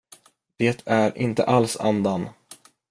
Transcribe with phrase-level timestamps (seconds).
[0.57, 2.29] Det är inte alls andan.